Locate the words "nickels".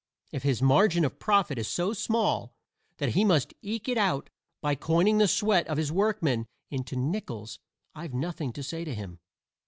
6.95-7.59